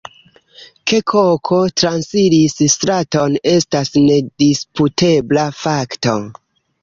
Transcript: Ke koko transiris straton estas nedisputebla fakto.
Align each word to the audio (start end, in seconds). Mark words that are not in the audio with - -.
Ke 0.91 0.99
koko 1.11 1.59
transiris 1.81 2.55
straton 2.75 3.37
estas 3.51 3.91
nedisputebla 4.07 5.47
fakto. 5.61 6.19